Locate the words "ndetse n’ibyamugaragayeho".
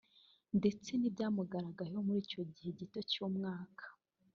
0.57-2.01